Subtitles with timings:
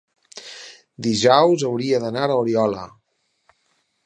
[1.09, 2.89] Dijous hauria d'anar a Oriola.